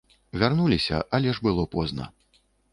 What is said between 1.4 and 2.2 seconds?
было позна.